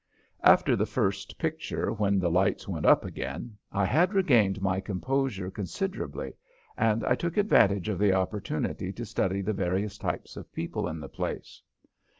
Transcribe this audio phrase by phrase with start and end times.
[0.43, 5.51] After the first picture, when the lights went up again, I had regained my composure
[5.51, 6.33] considerably
[6.75, 10.99] and I took advantage of the opportunity to study the various types of people in
[11.01, 11.61] the place.